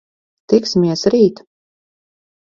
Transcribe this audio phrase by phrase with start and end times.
[0.53, 1.41] Tiksimies rīt!